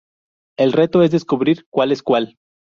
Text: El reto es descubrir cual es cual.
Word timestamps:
El 0.57 0.71
reto 0.73 1.03
es 1.03 1.11
descubrir 1.11 1.67
cual 1.69 1.91
es 1.91 2.01
cual. 2.01 2.39